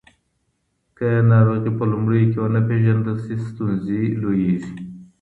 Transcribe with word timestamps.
که 0.97 1.07
ناروغي 1.31 1.71
په 1.79 1.83
لومړیو 1.91 2.29
کې 2.31 2.37
ونه 2.41 2.61
پیژندل 2.67 3.17
شي، 3.25 3.35
ستونزې 3.47 4.01
لویېږي. 4.21 4.73